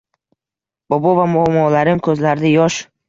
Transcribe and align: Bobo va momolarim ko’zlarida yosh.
Bobo 0.93 1.11
va 1.19 1.27
momolarim 1.33 2.03
ko’zlarida 2.09 2.53
yosh. 2.59 2.81